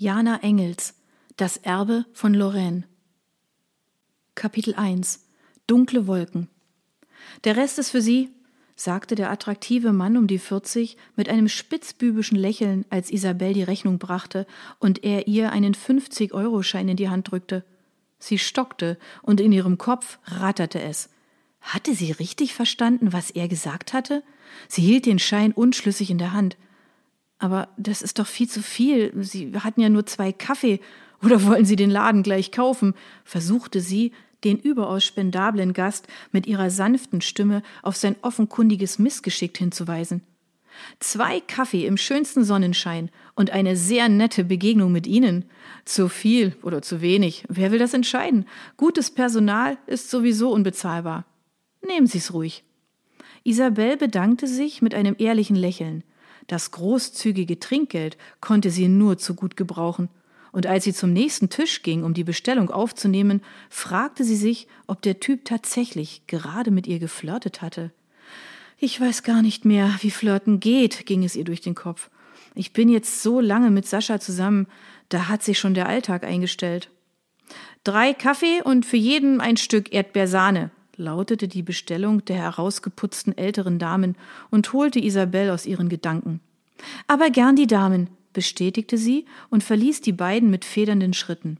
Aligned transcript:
Jana 0.00 0.44
Engels 0.44 0.94
Das 1.36 1.56
Erbe 1.56 2.04
von 2.12 2.32
Lorraine 2.32 2.84
Kapitel 4.36 4.76
1 4.76 5.26
Dunkle 5.66 6.06
Wolken 6.06 6.46
Der 7.42 7.56
Rest 7.56 7.80
ist 7.80 7.90
für 7.90 8.00
Sie, 8.00 8.30
sagte 8.76 9.16
der 9.16 9.28
attraktive 9.28 9.92
Mann 9.92 10.16
um 10.16 10.28
die 10.28 10.38
40 10.38 10.96
mit 11.16 11.28
einem 11.28 11.48
spitzbübischen 11.48 12.38
Lächeln, 12.38 12.84
als 12.90 13.10
Isabel 13.10 13.54
die 13.54 13.64
Rechnung 13.64 13.98
brachte 13.98 14.46
und 14.78 15.02
er 15.02 15.26
ihr 15.26 15.50
einen 15.50 15.74
50-Euro-Schein 15.74 16.90
in 16.90 16.96
die 16.96 17.08
Hand 17.08 17.32
drückte. 17.32 17.64
Sie 18.20 18.38
stockte 18.38 18.98
und 19.22 19.40
in 19.40 19.50
ihrem 19.50 19.78
Kopf 19.78 20.20
ratterte 20.26 20.80
es. 20.80 21.10
Hatte 21.60 21.92
sie 21.96 22.12
richtig 22.12 22.54
verstanden, 22.54 23.12
was 23.12 23.32
er 23.32 23.48
gesagt 23.48 23.92
hatte? 23.92 24.22
Sie 24.68 24.82
hielt 24.82 25.06
den 25.06 25.18
Schein 25.18 25.50
unschlüssig 25.50 26.08
in 26.08 26.18
der 26.18 26.34
Hand. 26.34 26.56
Aber 27.38 27.68
das 27.76 28.02
ist 28.02 28.18
doch 28.18 28.26
viel 28.26 28.48
zu 28.48 28.62
viel. 28.62 29.12
Sie 29.22 29.52
hatten 29.58 29.80
ja 29.80 29.88
nur 29.88 30.06
zwei 30.06 30.32
Kaffee. 30.32 30.80
Oder 31.22 31.42
wollen 31.44 31.64
Sie 31.64 31.76
den 31.76 31.90
Laden 31.90 32.22
gleich 32.22 32.52
kaufen? 32.52 32.94
versuchte 33.24 33.80
sie, 33.80 34.12
den 34.44 34.58
überaus 34.58 35.04
spendablen 35.04 35.72
Gast 35.72 36.06
mit 36.30 36.46
ihrer 36.46 36.70
sanften 36.70 37.20
Stimme 37.20 37.62
auf 37.82 37.96
sein 37.96 38.16
offenkundiges 38.22 38.98
Missgeschick 38.98 39.56
hinzuweisen. 39.58 40.22
Zwei 41.00 41.40
Kaffee 41.40 41.86
im 41.86 41.96
schönsten 41.96 42.44
Sonnenschein 42.44 43.10
und 43.34 43.50
eine 43.50 43.76
sehr 43.76 44.08
nette 44.08 44.44
Begegnung 44.44 44.92
mit 44.92 45.08
Ihnen. 45.08 45.44
Zu 45.84 46.08
viel 46.08 46.54
oder 46.62 46.82
zu 46.82 47.00
wenig, 47.00 47.44
wer 47.48 47.72
will 47.72 47.80
das 47.80 47.94
entscheiden? 47.94 48.46
Gutes 48.76 49.10
Personal 49.10 49.76
ist 49.88 50.08
sowieso 50.08 50.52
unbezahlbar. 50.52 51.24
Nehmen 51.84 52.06
Sie's 52.06 52.32
ruhig. 52.32 52.62
Isabel 53.42 53.96
bedankte 53.96 54.46
sich 54.46 54.82
mit 54.82 54.94
einem 54.94 55.16
ehrlichen 55.18 55.56
Lächeln. 55.56 56.04
Das 56.48 56.72
großzügige 56.72 57.60
Trinkgeld 57.60 58.16
konnte 58.40 58.70
sie 58.70 58.88
nur 58.88 59.18
zu 59.18 59.34
gut 59.34 59.56
gebrauchen. 59.56 60.08
Und 60.50 60.66
als 60.66 60.84
sie 60.84 60.94
zum 60.94 61.12
nächsten 61.12 61.50
Tisch 61.50 61.82
ging, 61.82 62.02
um 62.02 62.14
die 62.14 62.24
Bestellung 62.24 62.70
aufzunehmen, 62.70 63.42
fragte 63.68 64.24
sie 64.24 64.36
sich, 64.36 64.66
ob 64.86 65.02
der 65.02 65.20
Typ 65.20 65.44
tatsächlich 65.44 66.26
gerade 66.26 66.70
mit 66.70 66.86
ihr 66.86 66.98
geflirtet 66.98 67.60
hatte. 67.60 67.92
Ich 68.78 68.98
weiß 68.98 69.24
gar 69.24 69.42
nicht 69.42 69.64
mehr, 69.66 69.94
wie 70.00 70.10
Flirten 70.10 70.58
geht, 70.58 71.04
ging 71.04 71.22
es 71.22 71.36
ihr 71.36 71.44
durch 71.44 71.60
den 71.60 71.74
Kopf. 71.74 72.10
Ich 72.54 72.72
bin 72.72 72.88
jetzt 72.88 73.22
so 73.22 73.40
lange 73.40 73.70
mit 73.70 73.86
Sascha 73.86 74.18
zusammen, 74.18 74.66
da 75.10 75.28
hat 75.28 75.42
sich 75.42 75.58
schon 75.58 75.74
der 75.74 75.88
Alltag 75.88 76.24
eingestellt. 76.24 76.90
Drei 77.84 78.14
Kaffee 78.14 78.62
und 78.62 78.86
für 78.86 78.96
jeden 78.96 79.40
ein 79.40 79.56
Stück 79.56 79.92
Erdbeersahne, 79.92 80.70
lautete 80.98 81.48
die 81.48 81.62
Bestellung 81.62 82.24
der 82.24 82.36
herausgeputzten 82.36 83.36
älteren 83.38 83.78
Damen 83.78 84.16
und 84.50 84.72
holte 84.72 84.98
Isabel 84.98 85.50
aus 85.50 85.64
ihren 85.64 85.88
Gedanken. 85.88 86.40
Aber 87.06 87.30
gern 87.30 87.56
die 87.56 87.66
Damen, 87.66 88.10
bestätigte 88.32 88.98
sie 88.98 89.24
und 89.48 89.64
verließ 89.64 90.00
die 90.00 90.12
beiden 90.12 90.50
mit 90.50 90.64
federnden 90.64 91.14
Schritten. 91.14 91.58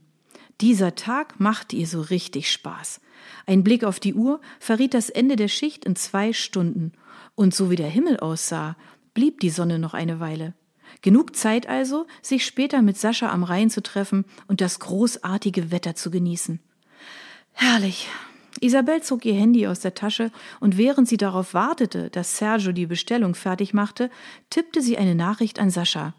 Dieser 0.61 0.95
Tag 0.95 1.39
machte 1.39 1.75
ihr 1.75 1.87
so 1.87 2.01
richtig 2.01 2.51
Spaß. 2.51 3.01
Ein 3.45 3.63
Blick 3.63 3.83
auf 3.83 3.99
die 3.99 4.13
Uhr 4.13 4.39
verriet 4.59 4.93
das 4.93 5.09
Ende 5.09 5.35
der 5.35 5.47
Schicht 5.47 5.85
in 5.85 5.95
zwei 5.95 6.33
Stunden, 6.33 6.91
und 7.35 7.55
so 7.55 7.69
wie 7.69 7.75
der 7.75 7.89
Himmel 7.89 8.19
aussah, 8.19 8.75
blieb 9.13 9.39
die 9.39 9.49
Sonne 9.49 9.79
noch 9.79 9.93
eine 9.93 10.19
Weile. 10.19 10.53
Genug 11.01 11.35
Zeit 11.35 11.67
also, 11.67 12.07
sich 12.21 12.45
später 12.45 12.81
mit 12.81 12.97
Sascha 12.97 13.29
am 13.29 13.43
Rhein 13.43 13.69
zu 13.69 13.81
treffen 13.81 14.25
und 14.47 14.59
das 14.59 14.79
großartige 14.79 15.71
Wetter 15.71 15.95
zu 15.95 16.11
genießen. 16.11 16.59
Herrlich, 17.53 18.07
Isabel 18.61 19.01
zog 19.01 19.25
ihr 19.25 19.33
Handy 19.33 19.67
aus 19.67 19.79
der 19.79 19.93
Tasche 19.93 20.31
und 20.59 20.77
während 20.77 21.07
sie 21.07 21.17
darauf 21.17 21.53
wartete, 21.53 22.09
dass 22.09 22.37
Sergio 22.37 22.71
die 22.71 22.85
Bestellung 22.85 23.35
fertig 23.35 23.73
machte, 23.73 24.09
tippte 24.49 24.81
sie 24.81 24.97
eine 24.97 25.15
Nachricht 25.15 25.59
an 25.59 25.69
Sascha. 25.69 26.13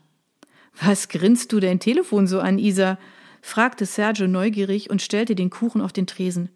Was 0.81 1.09
grinst 1.09 1.53
du 1.53 1.61
dein 1.61 1.81
Telefon 1.81 2.27
so 2.27 2.41
an, 2.41 2.59
Isa? 2.59 2.99
fragte 3.43 3.87
Sergio 3.87 4.27
neugierig 4.27 4.91
und 4.91 5.03
stellte 5.03 5.35
den 5.35 5.51
Kuchen 5.51 5.81
auf 5.81 5.93
den 5.93 6.07
Tresen. 6.07 6.51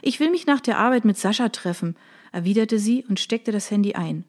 Ich 0.00 0.20
will 0.20 0.30
mich 0.30 0.46
nach 0.46 0.60
der 0.60 0.78
Arbeit 0.78 1.04
mit 1.04 1.18
Sascha 1.18 1.48
treffen, 1.50 1.96
erwiderte 2.32 2.78
sie 2.78 3.04
und 3.08 3.20
steckte 3.20 3.52
das 3.52 3.70
Handy 3.70 3.94
ein. 3.94 4.24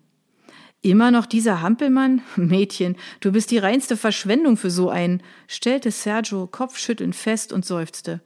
Immer 0.82 1.12
noch 1.12 1.26
dieser 1.26 1.62
Hampelmann? 1.62 2.22
Mädchen, 2.36 2.98
du 3.22 3.32
bist 3.32 3.52
die 3.52 3.58
reinste 3.58 3.96
Verschwendung 3.96 4.58
für 4.58 4.70
so 4.70 4.90
einen, 4.90 5.24
stellte 5.48 5.92
Sergio 5.92 6.48
kopfschüttelnd 6.48 7.16
fest 7.16 7.54
und 7.54 7.66
seufzte. 7.66 8.22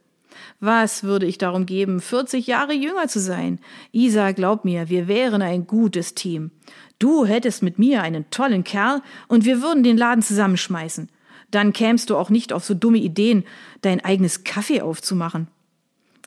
Was 0.60 1.04
würde 1.04 1.26
ich 1.26 1.38
darum 1.38 1.66
geben, 1.66 2.00
40 2.00 2.46
Jahre 2.46 2.72
jünger 2.72 3.08
zu 3.08 3.20
sein? 3.20 3.60
Isa, 3.92 4.32
glaub 4.32 4.64
mir, 4.64 4.88
wir 4.88 5.08
wären 5.08 5.42
ein 5.42 5.66
gutes 5.66 6.14
Team. 6.14 6.50
Du 6.98 7.26
hättest 7.26 7.62
mit 7.62 7.78
mir 7.78 8.02
einen 8.02 8.28
tollen 8.30 8.64
Kerl 8.64 9.02
und 9.28 9.44
wir 9.44 9.62
würden 9.62 9.82
den 9.82 9.96
Laden 9.96 10.22
zusammenschmeißen. 10.22 11.08
Dann 11.50 11.72
kämst 11.72 12.10
du 12.10 12.16
auch 12.16 12.30
nicht 12.30 12.52
auf 12.52 12.64
so 12.64 12.74
dumme 12.74 12.98
Ideen, 12.98 13.44
dein 13.80 14.04
eigenes 14.04 14.44
Kaffee 14.44 14.82
aufzumachen. 14.82 15.48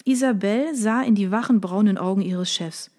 Isabel 0.05 0.73
sah 0.73 1.01
in 1.01 1.15
die 1.15 1.31
wachen 1.31 1.61
braunen 1.61 1.97
Augen 1.97 2.21
ihres 2.21 2.51
Chefs. 2.51 2.89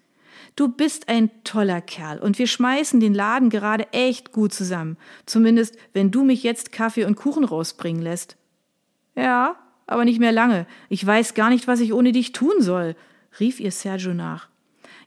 Du 0.55 0.67
bist 0.67 1.09
ein 1.09 1.31
toller 1.43 1.81
Kerl 1.81 2.19
und 2.19 2.37
wir 2.37 2.45
schmeißen 2.47 2.99
den 2.99 3.13
Laden 3.13 3.49
gerade 3.49 3.91
echt 3.91 4.31
gut 4.31 4.53
zusammen. 4.53 4.97
Zumindest, 5.25 5.75
wenn 5.93 6.11
du 6.11 6.23
mich 6.23 6.43
jetzt 6.43 6.71
Kaffee 6.71 7.05
und 7.05 7.15
Kuchen 7.15 7.43
rausbringen 7.43 8.01
lässt. 8.01 8.37
Ja, 9.15 9.55
aber 9.87 10.05
nicht 10.05 10.19
mehr 10.19 10.31
lange. 10.31 10.65
Ich 10.89 11.05
weiß 11.05 11.33
gar 11.33 11.49
nicht, 11.49 11.67
was 11.67 11.79
ich 11.79 11.93
ohne 11.93 12.11
dich 12.11 12.31
tun 12.31 12.55
soll, 12.59 12.95
rief 13.39 13.59
ihr 13.59 13.71
Sergio 13.71 14.13
nach. 14.13 14.47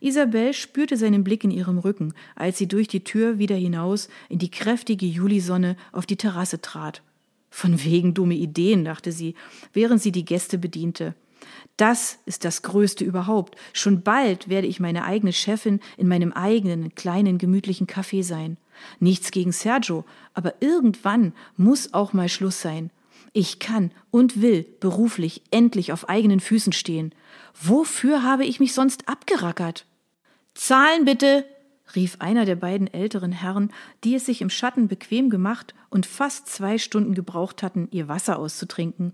Isabel 0.01 0.53
spürte 0.53 0.97
seinen 0.97 1.25
Blick 1.25 1.45
in 1.45 1.51
ihrem 1.51 1.79
Rücken, 1.79 2.13
als 2.35 2.59
sie 2.59 2.69
durch 2.69 2.89
die 2.89 3.05
Tür 3.05 3.39
wieder 3.39 3.57
hinaus 3.57 4.09
in 4.29 4.39
die 4.39 4.51
kräftige 4.51 5.07
Julisonne 5.07 5.77
auf 5.93 6.07
die 6.07 6.17
Terrasse 6.17 6.61
trat. 6.61 7.03
Von 7.51 7.83
wegen 7.85 8.13
dumme 8.13 8.35
Ideen, 8.35 8.85
dachte 8.85 9.13
sie, 9.13 9.35
während 9.73 10.03
sie 10.03 10.13
die 10.13 10.25
Gäste 10.25 10.59
bediente. 10.59 11.15
Das 11.77 12.19
ist 12.27 12.45
das 12.45 12.63
Größte 12.63 13.05
überhaupt. 13.05 13.57
Schon 13.73 14.03
bald 14.03 14.49
werde 14.49 14.67
ich 14.67 14.81
meine 14.81 15.05
eigene 15.05 15.33
Chefin 15.33 15.81
in 15.97 16.09
meinem 16.09 16.33
eigenen 16.33 16.95
kleinen 16.95 17.39
gemütlichen 17.39 17.87
Café 17.87 18.23
sein. 18.23 18.57
Nichts 19.01 19.31
gegen 19.31 19.53
Sergio, 19.53 20.05
aber 20.35 20.55
irgendwann 20.61 21.33
muss 21.57 21.95
auch 21.95 22.13
mal 22.13 22.29
Schluss 22.29 22.61
sein. 22.61 22.91
Ich 23.33 23.59
kann 23.59 23.91
und 24.11 24.41
will 24.41 24.67
beruflich 24.81 25.43
endlich 25.51 25.93
auf 25.93 26.09
eigenen 26.09 26.41
Füßen 26.41 26.73
stehen. 26.73 27.15
Wofür 27.61 28.23
habe 28.23 28.45
ich 28.45 28.61
mich 28.61 28.75
sonst 28.75 29.09
abgerackert? 29.09 29.87
Zahlen 30.55 31.05
bitte, 31.05 31.45
rief 31.95 32.17
einer 32.19 32.45
der 32.45 32.57
beiden 32.57 32.93
älteren 32.93 33.33
Herren, 33.33 33.73
die 34.05 34.15
es 34.15 34.27
sich 34.27 34.41
im 34.41 34.51
Schatten 34.51 34.89
bequem 34.89 35.31
gemacht 35.31 35.75
und 35.91 36.07
fast 36.07 36.49
zwei 36.49 36.79
Stunden 36.79 37.15
gebraucht 37.15 37.63
hatten, 37.63 37.89
ihr 37.91 38.09
Wasser 38.09 38.39
auszutrinken. 38.39 39.13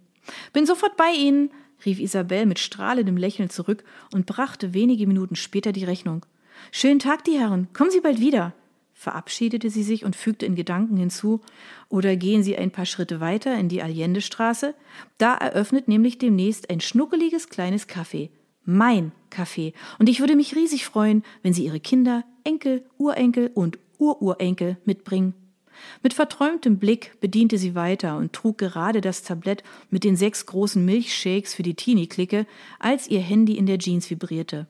Bin 0.52 0.66
sofort 0.66 0.96
bei 0.96 1.12
Ihnen, 1.12 1.50
rief 1.84 1.98
Isabel 1.98 2.46
mit 2.46 2.58
strahlendem 2.58 3.16
Lächeln 3.16 3.50
zurück 3.50 3.84
und 4.12 4.26
brachte 4.26 4.72
wenige 4.72 5.06
Minuten 5.06 5.36
später 5.36 5.72
die 5.72 5.84
Rechnung. 5.84 6.24
Schönen 6.70 7.00
Tag, 7.00 7.24
die 7.24 7.38
Herren. 7.38 7.68
Kommen 7.72 7.90
Sie 7.90 8.00
bald 8.00 8.20
wieder 8.20 8.54
verabschiedete 9.02 9.68
sie 9.68 9.82
sich 9.82 10.04
und 10.04 10.16
fügte 10.16 10.46
in 10.46 10.54
Gedanken 10.54 10.96
hinzu, 10.96 11.40
oder 11.88 12.16
gehen 12.16 12.42
Sie 12.42 12.56
ein 12.56 12.70
paar 12.70 12.86
Schritte 12.86 13.20
weiter 13.20 13.58
in 13.58 13.68
die 13.68 13.82
Allendestraße, 13.82 14.74
da 15.18 15.34
eröffnet 15.34 15.88
nämlich 15.88 16.18
demnächst 16.18 16.70
ein 16.70 16.80
schnuckeliges 16.80 17.48
kleines 17.48 17.88
Café. 17.88 18.30
Mein 18.64 19.10
Café. 19.30 19.74
Und 19.98 20.08
ich 20.08 20.20
würde 20.20 20.36
mich 20.36 20.54
riesig 20.54 20.84
freuen, 20.84 21.24
wenn 21.42 21.52
Sie 21.52 21.64
Ihre 21.64 21.80
Kinder, 21.80 22.24
Enkel, 22.44 22.84
Urenkel 22.96 23.50
und 23.52 23.78
Ururenkel 23.98 24.78
mitbringen. 24.84 25.34
Mit 26.02 26.14
verträumtem 26.14 26.78
Blick 26.78 27.20
bediente 27.20 27.58
sie 27.58 27.74
weiter 27.74 28.16
und 28.16 28.32
trug 28.32 28.58
gerade 28.58 29.00
das 29.00 29.22
Tablett 29.22 29.64
mit 29.90 30.04
den 30.04 30.16
sechs 30.16 30.46
großen 30.46 30.84
Milchshakes 30.84 31.54
für 31.54 31.62
die 31.62 31.74
Teenie-Clique, 31.74 32.46
als 32.78 33.08
ihr 33.08 33.20
Handy 33.20 33.56
in 33.56 33.66
der 33.66 33.78
Jeans 33.78 34.10
vibrierte. 34.10 34.68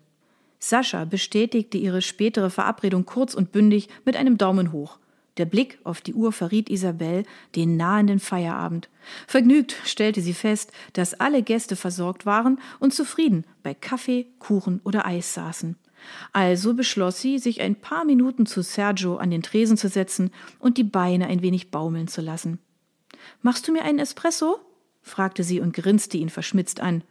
Sascha 0.63 1.05
bestätigte 1.05 1.77
ihre 1.77 2.03
spätere 2.03 2.49
Verabredung 2.49 3.05
kurz 3.05 3.35
und 3.35 3.51
bündig 3.51 3.89
mit 4.05 4.17
einem 4.17 4.39
Daumen 4.39 4.71
hoch. 4.71 5.01
Der 5.37 5.45
Blick 5.45 5.81
auf 5.83 6.01
die 6.01 6.15
Uhr 6.15 6.31
verriet 6.31 6.71
Isabel 6.71 7.25
den 7.57 7.77
nahenden 7.77 8.21
Feierabend. 8.21 8.89
Vergnügt 9.27 9.75
stellte 9.85 10.21
sie 10.21 10.35
fest, 10.35 10.71
dass 10.93 11.15
alle 11.15 11.43
Gäste 11.43 11.75
versorgt 11.75 12.27
waren 12.27 12.61
und 12.79 12.95
zufrieden 12.95 13.45
bei 13.65 13.75
Kaffee, 13.75 14.29
Kuchen 14.39 14.81
oder 14.85 15.05
Eis 15.05 15.35
saßen. 15.35 15.75
Also 16.33 16.75
beschloss 16.75 17.21
sie, 17.21 17.41
sich 17.41 17.61
ein 17.61 17.75
paar 17.75 18.05
Minuten 18.05 18.47
zu 18.47 18.63
Sergio 18.63 19.17
an 19.17 19.33
den 19.33 19.43
Tresen 19.43 19.77
zu 19.77 19.89
setzen 19.89 20.31
und 20.61 20.79
die 20.79 20.85
Beine 20.85 21.27
ein 21.27 21.43
wenig 21.43 21.73
baumeln 21.73 22.07
zu 22.07 22.21
lassen. 22.21 22.61
Machst 23.41 23.67
du 23.67 23.73
mir 23.73 23.83
einen 23.83 23.99
Espresso? 23.99 24.61
fragte 25.01 25.43
sie 25.43 25.59
und 25.59 25.75
grinste 25.75 26.19
ihn 26.19 26.31
verschmitzt 26.31 26.79
an. 26.79 27.03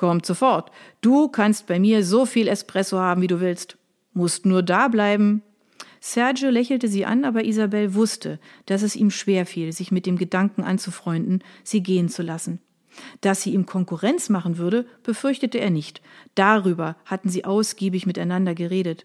Kommt 0.00 0.24
sofort. 0.24 0.70
Du 1.02 1.28
kannst 1.28 1.66
bei 1.66 1.78
mir 1.78 2.02
so 2.06 2.24
viel 2.24 2.48
Espresso 2.48 2.98
haben, 2.98 3.20
wie 3.20 3.26
du 3.26 3.38
willst. 3.38 3.76
Musst 4.14 4.46
nur 4.46 4.62
da 4.62 4.88
bleiben. 4.88 5.42
Sergio 6.00 6.48
lächelte 6.48 6.88
sie 6.88 7.04
an, 7.04 7.26
aber 7.26 7.44
Isabel 7.44 7.92
wusste, 7.92 8.40
dass 8.64 8.80
es 8.80 8.96
ihm 8.96 9.10
schwer 9.10 9.44
fiel, 9.44 9.74
sich 9.74 9.92
mit 9.92 10.06
dem 10.06 10.16
Gedanken 10.16 10.62
anzufreunden, 10.62 11.44
sie 11.64 11.82
gehen 11.82 12.08
zu 12.08 12.22
lassen. 12.22 12.60
Dass 13.20 13.42
sie 13.42 13.52
ihm 13.52 13.66
Konkurrenz 13.66 14.30
machen 14.30 14.56
würde, 14.56 14.86
befürchtete 15.02 15.60
er 15.60 15.68
nicht. 15.68 16.00
Darüber 16.34 16.96
hatten 17.04 17.28
sie 17.28 17.44
ausgiebig 17.44 18.06
miteinander 18.06 18.54
geredet. 18.54 19.04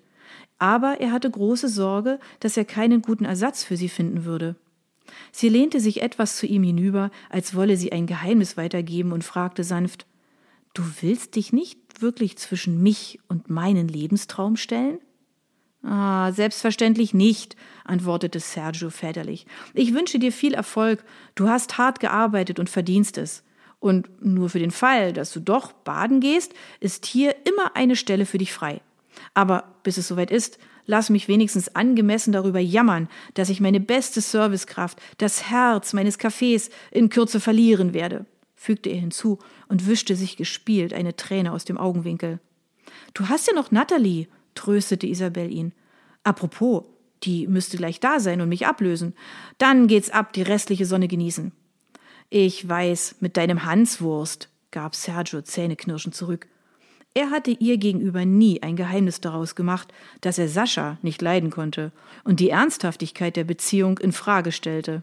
Aber 0.60 1.02
er 1.02 1.12
hatte 1.12 1.30
große 1.30 1.68
Sorge, 1.68 2.22
dass 2.40 2.56
er 2.56 2.64
keinen 2.64 3.02
guten 3.02 3.26
Ersatz 3.26 3.66
für 3.66 3.76
sie 3.76 3.90
finden 3.90 4.24
würde. 4.24 4.56
Sie 5.34 5.50
lehnte 5.50 5.82
sich 5.82 6.02
etwas 6.02 6.38
zu 6.38 6.46
ihm 6.46 6.64
hinüber, 6.64 7.12
als 7.30 7.54
wolle 7.54 7.76
sie 7.76 7.92
ein 7.92 8.08
Geheimnis 8.08 8.56
weitergeben 8.56 9.12
und 9.12 9.26
fragte 9.26 9.66
sanft 9.66 10.06
Du 10.76 10.84
willst 11.00 11.38
dich 11.38 11.54
nicht 11.54 12.02
wirklich 12.02 12.38
zwischen 12.38 12.84
mich 12.84 13.20
und 13.30 13.50
meinen 13.50 13.88
Lebenstraum 13.88 14.58
stellen? 14.58 15.00
Ah, 15.82 16.34
selbstverständlich 16.34 17.14
nicht, 17.14 17.56
antwortete 17.86 18.42
Sergio 18.42 18.90
väterlich. 18.90 19.48
Ich 19.74 19.94
wünsche 19.94 20.20
dir 20.20 20.34
viel 20.34 20.54
Erfolg. 20.54 21.06
Du 21.34 21.48
hast 21.48 21.78
hart 21.78 22.02
gearbeitet 22.02 22.60
und 22.60 22.70
verdienst 22.70 23.18
es. 23.18 23.44
Und 23.80 24.26
nur 24.26 24.50
für 24.50 24.60
den 24.60 24.72
Fall, 24.72 25.14
dass 25.14 25.32
du 25.32 25.40
doch 25.40 25.72
baden 25.72 26.20
gehst, 26.20 26.54
ist 26.82 27.06
hier 27.06 27.36
immer 27.46 27.76
eine 27.76 27.96
Stelle 27.96 28.26
für 28.26 28.38
dich 28.38 28.52
frei. 28.52 28.82
Aber 29.34 29.76
bis 29.84 29.98
es 29.98 30.10
soweit 30.10 30.30
ist, 30.30 30.58
lass 30.86 31.10
mich 31.10 31.30
wenigstens 31.30 31.74
angemessen 31.74 32.34
darüber 32.34 32.60
jammern, 32.60 33.08
dass 33.34 33.50
ich 33.50 33.62
meine 33.62 33.80
beste 33.80 34.20
Servicekraft, 34.20 35.00
das 35.20 35.50
Herz 35.50 35.94
meines 35.94 36.20
Cafés 36.20 36.70
in 36.92 37.08
Kürze 37.08 37.40
verlieren 37.40 37.94
werde, 37.94 38.26
fügte 38.56 38.90
er 38.90 39.00
hinzu 39.00 39.40
und 39.68 39.88
wischte 39.88 40.16
sich 40.16 40.38
gespielt 40.38 40.94
eine 40.94 41.16
Träne 41.16 41.52
aus 41.52 41.66
dem 41.66 41.78
Augenwinkel. 41.78 42.40
Du 43.14 43.30
hast 43.30 43.48
ja 43.48 43.54
noch 43.54 43.72
Natalie, 43.72 44.28
tröstete 44.56 45.08
Isabel 45.08 45.52
ihn. 45.52 45.74
Apropos, 46.24 46.86
die 47.24 47.48
müsste 47.48 47.78
gleich 47.78 48.00
da 48.00 48.20
sein 48.20 48.42
und 48.42 48.50
mich 48.50 48.68
ablösen. 48.68 49.14
Dann 49.58 49.88
geht's 49.88 50.10
ab, 50.10 50.34
die 50.34 50.42
restliche 50.42 50.86
Sonne 50.86 51.08
genießen. 51.08 51.52
Ich 52.30 52.68
weiß, 52.68 53.18
mit 53.20 53.38
deinem 53.38 53.66
Hanswurst, 53.66 54.50
gab 54.72 54.96
Sergio 54.96 55.42
zähneknirschend 55.42 56.16
zurück. 56.16 56.48
Er 57.14 57.30
hatte 57.30 57.52
ihr 57.52 57.78
gegenüber 57.78 58.26
nie 58.26 58.62
ein 58.62 58.76
Geheimnis 58.76 59.22
daraus 59.22 59.56
gemacht, 59.56 59.94
dass 60.20 60.38
er 60.38 60.50
Sascha 60.50 60.98
nicht 61.02 61.22
leiden 61.22 61.50
konnte 61.50 61.94
und 62.26 62.42
die 62.42 62.50
Ernsthaftigkeit 62.50 63.38
der 63.38 63.46
Beziehung 63.46 64.00
in 64.00 64.12
Frage 64.12 64.52
stellte. 64.52 65.02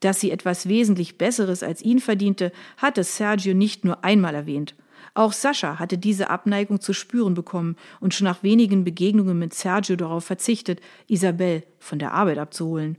Dass 0.00 0.20
sie 0.20 0.30
etwas 0.30 0.68
wesentlich 0.68 1.18
Besseres 1.18 1.62
als 1.62 1.82
ihn 1.82 1.98
verdiente, 1.98 2.52
hatte 2.76 3.04
Sergio 3.04 3.54
nicht 3.54 3.84
nur 3.84 4.04
einmal 4.04 4.34
erwähnt. 4.34 4.74
Auch 5.14 5.32
Sascha 5.32 5.78
hatte 5.78 5.98
diese 5.98 6.30
Abneigung 6.30 6.80
zu 6.80 6.92
spüren 6.92 7.34
bekommen 7.34 7.76
und 8.00 8.14
schon 8.14 8.26
nach 8.26 8.42
wenigen 8.42 8.84
Begegnungen 8.84 9.38
mit 9.38 9.54
Sergio 9.54 9.96
darauf 9.96 10.24
verzichtet, 10.24 10.80
Isabel 11.08 11.64
von 11.78 11.98
der 11.98 12.12
Arbeit 12.12 12.38
abzuholen. 12.38 12.96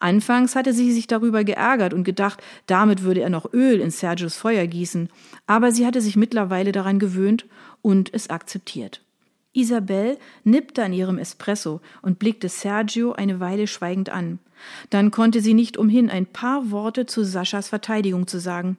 Anfangs 0.00 0.56
hatte 0.56 0.72
sie 0.72 0.92
sich 0.92 1.06
darüber 1.06 1.44
geärgert 1.44 1.92
und 1.92 2.04
gedacht, 2.04 2.42
damit 2.66 3.02
würde 3.02 3.20
er 3.20 3.30
noch 3.30 3.52
Öl 3.52 3.80
in 3.80 3.90
Sergios 3.90 4.36
Feuer 4.36 4.66
gießen, 4.66 5.08
aber 5.46 5.72
sie 5.72 5.86
hatte 5.86 6.00
sich 6.00 6.16
mittlerweile 6.16 6.72
daran 6.72 6.98
gewöhnt 6.98 7.46
und 7.82 8.12
es 8.12 8.30
akzeptiert. 8.30 9.02
Isabel 9.58 10.18
nippte 10.44 10.84
an 10.84 10.92
ihrem 10.92 11.18
Espresso 11.18 11.80
und 12.00 12.18
blickte 12.18 12.48
Sergio 12.48 13.12
eine 13.12 13.40
Weile 13.40 13.66
schweigend 13.66 14.08
an. 14.08 14.38
Dann 14.90 15.10
konnte 15.10 15.40
sie 15.40 15.54
nicht 15.54 15.76
umhin, 15.76 16.10
ein 16.10 16.26
paar 16.26 16.70
Worte 16.70 17.06
zu 17.06 17.24
Saschas 17.24 17.68
Verteidigung 17.68 18.26
zu 18.26 18.38
sagen. 18.38 18.78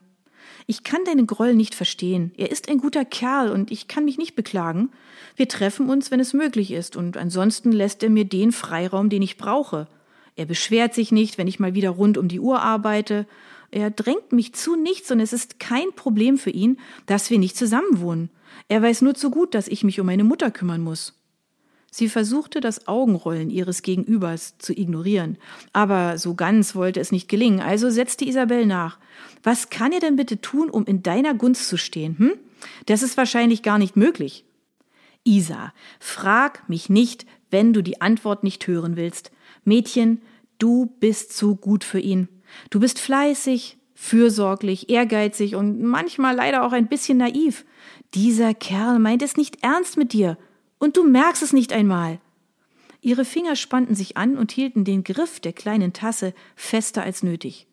Ich 0.68 0.84
kann 0.84 1.04
deinen 1.04 1.28
Groll 1.28 1.56
nicht 1.56 1.76
verstehen. 1.76 2.32
Er 2.38 2.52
ist 2.52 2.70
ein 2.70 2.78
guter 2.78 3.04
Kerl 3.04 3.52
und 3.52 3.72
ich 3.72 3.88
kann 3.88 4.06
mich 4.06 4.18
nicht 4.18 4.36
beklagen. 4.36 4.90
Wir 5.36 5.48
treffen 5.48 5.90
uns, 5.90 6.12
wenn 6.12 6.20
es 6.20 6.34
möglich 6.34 6.72
ist, 6.72 6.96
und 6.96 7.18
ansonsten 7.18 7.72
lässt 7.72 8.04
er 8.04 8.10
mir 8.10 8.26
den 8.26 8.52
Freiraum, 8.52 9.10
den 9.10 9.22
ich 9.22 9.38
brauche. 9.38 9.88
Er 10.36 10.46
beschwert 10.46 10.94
sich 10.94 11.12
nicht, 11.12 11.38
wenn 11.38 11.48
ich 11.48 11.60
mal 11.60 11.74
wieder 11.74 11.90
rund 11.90 12.18
um 12.18 12.28
die 12.28 12.40
Uhr 12.40 12.62
arbeite. 12.62 13.26
Er 13.72 13.90
drängt 13.90 14.32
mich 14.32 14.54
zu 14.54 14.76
nichts 14.76 15.12
und 15.12 15.20
es 15.20 15.34
ist 15.34 15.60
kein 15.60 15.92
Problem 15.96 16.38
für 16.38 16.52
ihn, 16.52 16.78
dass 17.06 17.30
wir 17.30 17.40
nicht 17.40 17.58
zusammenwohnen. 17.58 18.30
Er 18.70 18.82
weiß 18.82 19.02
nur 19.02 19.16
zu 19.16 19.30
gut, 19.32 19.56
dass 19.56 19.68
ich 19.68 19.84
mich 19.84 20.00
um 20.00 20.06
meine 20.06 20.24
Mutter 20.24 20.52
kümmern 20.52 20.82
muss. 20.82 21.20
Sie 21.92 22.08
versuchte, 22.08 22.62
das 22.62 22.88
Augenrollen 22.88 23.50
ihres 23.50 23.82
Gegenübers 23.82 24.60
zu 24.60 24.74
ignorieren, 24.74 25.40
aber 25.74 26.20
so 26.20 26.36
ganz 26.36 26.76
wollte 26.76 27.00
es 27.00 27.12
nicht 27.12 27.28
gelingen, 27.28 27.62
also 27.62 27.90
setzte 27.90 28.26
Isabel 28.26 28.68
nach. 28.68 29.00
Was 29.42 29.72
kann 29.72 29.92
er 29.92 30.00
denn 30.00 30.16
bitte 30.16 30.40
tun, 30.40 30.70
um 30.70 30.86
in 30.86 31.02
deiner 31.02 31.34
Gunst 31.34 31.68
zu 31.68 31.78
stehen, 31.78 32.18
hm? 32.18 32.34
Das 32.86 33.02
ist 33.02 33.18
wahrscheinlich 33.18 33.64
gar 33.64 33.80
nicht 33.80 33.96
möglich. 33.96 34.46
Isa, 35.24 35.74
frag 36.00 36.70
mich 36.70 36.90
nicht, 36.90 37.26
wenn 37.50 37.74
du 37.74 37.82
die 37.82 38.02
Antwort 38.02 38.44
nicht 38.44 38.68
hören 38.68 38.96
willst. 38.96 39.32
Mädchen, 39.64 40.22
du 40.60 40.94
bist 41.00 41.36
zu 41.36 41.56
gut 41.56 41.84
für 41.84 42.00
ihn. 42.00 42.28
Du 42.70 42.80
bist 42.80 43.00
fleißig, 43.00 43.79
fürsorglich, 44.02 44.90
ehrgeizig 44.90 45.56
und 45.56 45.84
manchmal 45.84 46.34
leider 46.34 46.66
auch 46.66 46.72
ein 46.72 46.88
bisschen 46.88 47.18
naiv. 47.18 47.66
Dieser 48.14 48.54
Kerl 48.54 48.98
meint 48.98 49.22
es 49.22 49.36
nicht 49.36 49.62
ernst 49.62 49.98
mit 49.98 50.14
dir. 50.14 50.38
Und 50.80 50.96
du 50.96 51.04
merkst 51.04 51.44
es 51.44 51.52
nicht 51.52 51.74
einmal. 51.74 52.22
Ihre 53.02 53.26
Finger 53.26 53.58
spannten 53.58 53.96
sich 53.96 54.16
an 54.16 54.38
und 54.38 54.54
hielten 54.54 54.86
den 54.86 55.04
Griff 55.04 55.42
der 55.42 55.52
kleinen 55.52 55.92
Tasse 55.92 56.34
fester 56.56 57.04
als 57.04 57.24
nötig. 57.24 57.68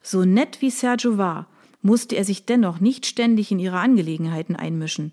So 0.00 0.24
nett 0.24 0.62
wie 0.62 0.70
Sergio 0.70 1.18
war, 1.18 1.46
musste 1.82 2.16
er 2.16 2.24
sich 2.24 2.46
dennoch 2.46 2.80
nicht 2.80 3.04
ständig 3.04 3.52
in 3.52 3.58
ihre 3.58 3.78
Angelegenheiten 3.78 4.56
einmischen. 4.56 5.12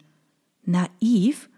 Naiv? 0.64 1.50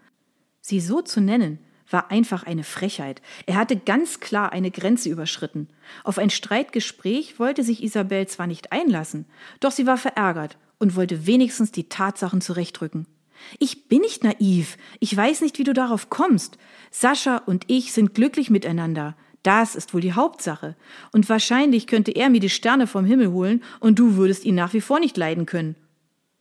Sie 0.60 0.80
so 0.80 1.00
zu 1.00 1.20
nennen, 1.20 1.60
war 1.90 2.10
einfach 2.10 2.42
eine 2.44 2.64
Frechheit. 2.64 3.22
Er 3.46 3.56
hatte 3.56 3.76
ganz 3.76 4.20
klar 4.20 4.52
eine 4.52 4.70
Grenze 4.70 5.08
überschritten. 5.08 5.68
Auf 6.04 6.18
ein 6.18 6.30
Streitgespräch 6.30 7.38
wollte 7.38 7.62
sich 7.62 7.82
Isabel 7.82 8.26
zwar 8.26 8.46
nicht 8.46 8.72
einlassen, 8.72 9.26
doch 9.60 9.70
sie 9.70 9.86
war 9.86 9.96
verärgert 9.96 10.58
und 10.78 10.96
wollte 10.96 11.26
wenigstens 11.26 11.72
die 11.72 11.88
Tatsachen 11.88 12.40
zurechtrücken. 12.40 13.06
Ich 13.58 13.88
bin 13.88 14.00
nicht 14.00 14.24
naiv. 14.24 14.76
Ich 14.98 15.14
weiß 15.16 15.42
nicht, 15.42 15.58
wie 15.58 15.64
du 15.64 15.72
darauf 15.72 16.10
kommst. 16.10 16.58
Sascha 16.90 17.38
und 17.38 17.64
ich 17.68 17.92
sind 17.92 18.14
glücklich 18.14 18.50
miteinander. 18.50 19.16
Das 19.42 19.76
ist 19.76 19.94
wohl 19.94 20.00
die 20.00 20.14
Hauptsache. 20.14 20.74
Und 21.12 21.28
wahrscheinlich 21.28 21.86
könnte 21.86 22.10
er 22.10 22.30
mir 22.30 22.40
die 22.40 22.50
Sterne 22.50 22.86
vom 22.86 23.04
Himmel 23.04 23.30
holen 23.30 23.62
und 23.78 23.98
du 23.98 24.16
würdest 24.16 24.44
ihn 24.44 24.56
nach 24.56 24.72
wie 24.72 24.80
vor 24.80 24.98
nicht 24.98 25.16
leiden 25.16 25.46
können. 25.46 25.76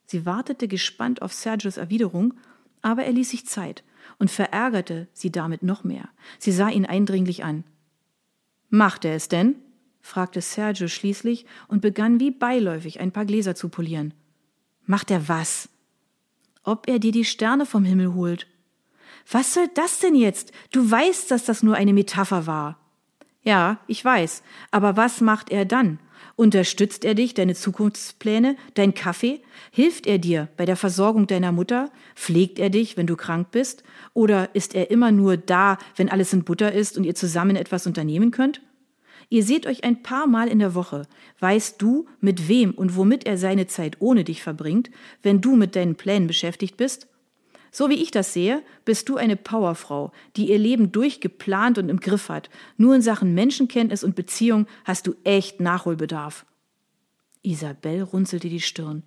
Sie 0.07 0.25
wartete 0.25 0.67
gespannt 0.67 1.21
auf 1.21 1.33
Sergios 1.33 1.77
Erwiderung, 1.77 2.33
aber 2.81 3.03
er 3.03 3.11
ließ 3.11 3.29
sich 3.29 3.45
Zeit 3.45 3.83
und 4.17 4.31
verärgerte 4.31 5.07
sie 5.13 5.31
damit 5.31 5.63
noch 5.63 5.83
mehr. 5.83 6.09
Sie 6.39 6.51
sah 6.51 6.69
ihn 6.69 6.85
eindringlich 6.85 7.43
an. 7.43 7.63
Macht 8.69 9.05
er 9.05 9.15
es 9.15 9.27
denn? 9.27 9.55
fragte 10.01 10.41
Sergio 10.41 10.87
schließlich 10.87 11.45
und 11.67 11.81
begann 11.81 12.19
wie 12.19 12.31
beiläufig 12.31 12.99
ein 12.99 13.11
paar 13.11 13.25
Gläser 13.25 13.55
zu 13.55 13.69
polieren. 13.69 14.13
Macht 14.85 15.09
er 15.09 15.27
was? 15.27 15.69
Ob 16.63 16.87
er 16.87 16.99
dir 16.99 17.11
die 17.11 17.25
Sterne 17.25 17.65
vom 17.65 17.85
Himmel 17.85 18.13
holt. 18.13 18.47
Was 19.29 19.53
soll 19.53 19.67
das 19.73 19.99
denn 19.99 20.15
jetzt? 20.15 20.51
Du 20.71 20.89
weißt, 20.89 21.31
dass 21.31 21.45
das 21.45 21.63
nur 21.63 21.75
eine 21.75 21.93
Metapher 21.93 22.45
war. 22.45 22.79
Ja, 23.41 23.79
ich 23.87 24.03
weiß. 24.03 24.43
Aber 24.71 24.97
was 24.97 25.21
macht 25.21 25.49
er 25.49 25.65
dann? 25.65 25.99
Unterstützt 26.37 27.05
er 27.05 27.15
dich, 27.15 27.33
deine 27.33 27.55
Zukunftspläne, 27.55 28.57
dein 28.73 28.93
Kaffee? 28.93 29.41
Hilft 29.71 30.05
er 30.05 30.17
dir 30.17 30.49
bei 30.57 30.65
der 30.65 30.75
Versorgung 30.75 31.27
deiner 31.27 31.53
Mutter? 31.53 31.91
Pflegt 32.13 32.59
er 32.59 32.69
dich, 32.69 32.97
wenn 32.97 33.07
du 33.07 33.15
krank 33.15 33.51
bist? 33.51 33.83
Oder 34.13 34.53
ist 34.53 34.75
er 34.75 34.91
immer 34.91 35.11
nur 35.11 35.37
da, 35.37 35.77
wenn 35.95 36.09
alles 36.09 36.33
in 36.33 36.43
Butter 36.43 36.73
ist 36.73 36.97
und 36.97 37.05
ihr 37.05 37.15
zusammen 37.15 37.55
etwas 37.55 37.87
unternehmen 37.87 38.31
könnt? 38.31 38.61
Ihr 39.29 39.43
seht 39.43 39.65
euch 39.65 39.85
ein 39.85 40.03
paar 40.03 40.27
Mal 40.27 40.49
in 40.49 40.59
der 40.59 40.75
Woche. 40.75 41.07
Weißt 41.39 41.81
du, 41.81 42.05
mit 42.19 42.49
wem 42.49 42.71
und 42.71 42.97
womit 42.97 43.25
er 43.25 43.37
seine 43.37 43.67
Zeit 43.67 43.97
ohne 43.99 44.25
dich 44.25 44.43
verbringt, 44.43 44.91
wenn 45.23 45.39
du 45.39 45.55
mit 45.55 45.75
deinen 45.75 45.95
Plänen 45.95 46.27
beschäftigt 46.27 46.75
bist? 46.75 47.07
So 47.77 47.89
wie 47.89 48.01
ich 48.01 48.09
das 48.09 48.31
sehe, 48.31 48.63
bist 48.85 49.09
du 49.09 49.17
eine 49.17 49.35
Powerfrau, 49.35 50.13
die 50.37 50.49
ihr 50.49 50.57
Leben 50.57 50.93
durchgeplant 50.93 51.77
und 51.77 51.89
im 51.89 51.99
Griff 51.99 52.29
hat. 52.29 52.49
Nur 52.77 52.95
in 52.95 53.01
Sachen 53.01 53.33
Menschenkenntnis 53.33 54.01
und 54.01 54.15
Beziehung 54.15 54.65
hast 54.85 55.07
du 55.07 55.15
echt 55.25 55.59
Nachholbedarf. 55.59 56.45
Isabel 57.41 58.03
runzelte 58.03 58.47
die 58.47 58.61
Stirn. 58.61 59.03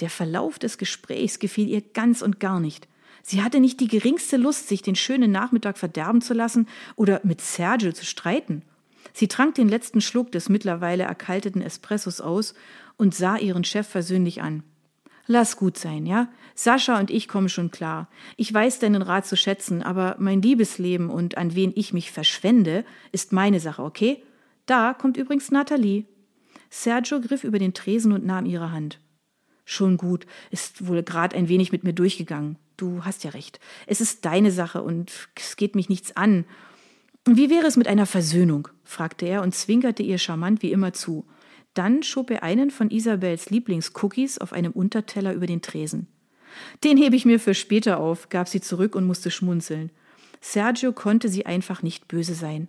Der 0.00 0.10
Verlauf 0.10 0.58
des 0.58 0.76
Gesprächs 0.76 1.38
gefiel 1.38 1.66
ihr 1.66 1.80
ganz 1.80 2.20
und 2.20 2.40
gar 2.40 2.60
nicht. 2.60 2.88
Sie 3.22 3.42
hatte 3.42 3.58
nicht 3.58 3.80
die 3.80 3.88
geringste 3.88 4.36
Lust, 4.36 4.68
sich 4.68 4.82
den 4.82 4.96
schönen 4.96 5.32
Nachmittag 5.32 5.78
verderben 5.78 6.20
zu 6.20 6.34
lassen 6.34 6.68
oder 6.96 7.22
mit 7.24 7.40
Sergio 7.40 7.92
zu 7.92 8.04
streiten. 8.04 8.60
Sie 9.14 9.28
trank 9.28 9.54
den 9.54 9.70
letzten 9.70 10.02
Schluck 10.02 10.30
des 10.30 10.50
mittlerweile 10.50 11.04
erkalteten 11.04 11.62
Espressos 11.62 12.20
aus 12.20 12.52
und 12.98 13.14
sah 13.14 13.38
ihren 13.38 13.64
Chef 13.64 13.88
versöhnlich 13.88 14.42
an. 14.42 14.62
Lass 15.32 15.56
gut 15.56 15.78
sein, 15.78 16.06
ja? 16.06 16.28
Sascha 16.56 16.98
und 16.98 17.08
ich 17.08 17.28
kommen 17.28 17.48
schon 17.48 17.70
klar. 17.70 18.08
Ich 18.36 18.52
weiß 18.52 18.80
deinen 18.80 19.00
Rat 19.00 19.28
zu 19.28 19.36
schätzen, 19.36 19.80
aber 19.80 20.16
mein 20.18 20.42
Liebesleben 20.42 21.08
und 21.08 21.38
an 21.38 21.54
wen 21.54 21.70
ich 21.76 21.92
mich 21.92 22.10
verschwende, 22.10 22.84
ist 23.12 23.32
meine 23.32 23.60
Sache, 23.60 23.84
okay? 23.84 24.24
Da 24.66 24.92
kommt 24.92 25.16
übrigens 25.16 25.52
Nathalie. 25.52 26.06
Sergio 26.68 27.20
griff 27.20 27.44
über 27.44 27.60
den 27.60 27.74
Tresen 27.74 28.10
und 28.10 28.26
nahm 28.26 28.44
ihre 28.44 28.72
Hand. 28.72 28.98
Schon 29.64 29.98
gut, 29.98 30.26
ist 30.50 30.88
wohl 30.88 31.04
gerade 31.04 31.36
ein 31.36 31.48
wenig 31.48 31.70
mit 31.70 31.84
mir 31.84 31.92
durchgegangen. 31.92 32.58
Du 32.76 33.04
hast 33.04 33.22
ja 33.22 33.30
recht. 33.30 33.60
Es 33.86 34.00
ist 34.00 34.24
deine 34.24 34.50
Sache 34.50 34.82
und 34.82 35.12
es 35.36 35.54
geht 35.54 35.76
mich 35.76 35.88
nichts 35.88 36.16
an. 36.16 36.44
Wie 37.24 37.50
wäre 37.50 37.68
es 37.68 37.76
mit 37.76 37.86
einer 37.86 38.06
Versöhnung? 38.06 38.66
fragte 38.82 39.26
er 39.26 39.42
und 39.42 39.54
zwinkerte 39.54 40.02
ihr 40.02 40.18
charmant 40.18 40.60
wie 40.62 40.72
immer 40.72 40.92
zu. 40.92 41.24
Dann 41.74 42.02
schob 42.02 42.30
er 42.30 42.42
einen 42.42 42.70
von 42.70 42.90
Isabels 42.90 43.50
Lieblingscookies 43.50 44.38
auf 44.38 44.52
einem 44.52 44.72
Unterteller 44.72 45.32
über 45.32 45.46
den 45.46 45.62
Tresen. 45.62 46.08
Den 46.82 46.96
hebe 46.96 47.16
ich 47.16 47.24
mir 47.24 47.38
für 47.38 47.54
später 47.54 48.00
auf, 48.00 48.28
gab 48.28 48.48
sie 48.48 48.60
zurück 48.60 48.94
und 48.96 49.06
musste 49.06 49.30
schmunzeln. 49.30 49.90
Sergio 50.40 50.92
konnte 50.92 51.28
sie 51.28 51.46
einfach 51.46 51.82
nicht 51.82 52.08
böse 52.08 52.34
sein. 52.34 52.68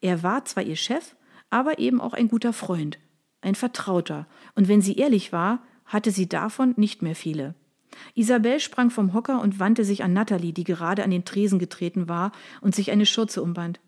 Er 0.00 0.22
war 0.22 0.44
zwar 0.44 0.64
ihr 0.64 0.76
Chef, 0.76 1.16
aber 1.50 1.78
eben 1.78 2.00
auch 2.00 2.12
ein 2.12 2.28
guter 2.28 2.52
Freund, 2.52 2.98
ein 3.40 3.54
Vertrauter, 3.54 4.26
und 4.54 4.68
wenn 4.68 4.82
sie 4.82 4.96
ehrlich 4.96 5.32
war, 5.32 5.62
hatte 5.84 6.10
sie 6.10 6.28
davon 6.28 6.74
nicht 6.76 7.02
mehr 7.02 7.14
viele. 7.14 7.54
Isabel 8.14 8.58
sprang 8.60 8.90
vom 8.90 9.12
Hocker 9.12 9.40
und 9.40 9.60
wandte 9.60 9.84
sich 9.84 10.02
an 10.02 10.12
Natalie, 10.12 10.52
die 10.52 10.64
gerade 10.64 11.04
an 11.04 11.10
den 11.10 11.24
Tresen 11.24 11.58
getreten 11.58 12.08
war 12.08 12.32
und 12.60 12.74
sich 12.74 12.90
eine 12.90 13.06
Schürze 13.06 13.42
umband. 13.42 13.80